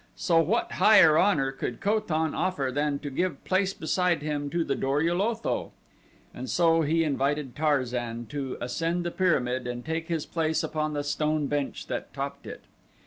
[0.15, 4.63] So what higher honor could Ko tan offer than to give place beside him to
[4.63, 5.73] the Dor ul Otho?
[6.33, 11.03] And so he invited Tarzan to ascend the pyramid and take his place upon the
[11.03, 12.61] stone bench that topped it.